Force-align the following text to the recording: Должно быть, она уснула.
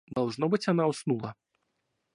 Должно 0.07 0.49
быть, 0.49 0.67
она 0.67 0.87
уснула. 0.87 1.35